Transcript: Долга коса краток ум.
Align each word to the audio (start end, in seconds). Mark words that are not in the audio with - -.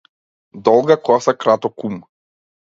Долга 0.63 0.97
коса 1.05 1.33
краток 1.41 1.75
ум. 1.87 1.95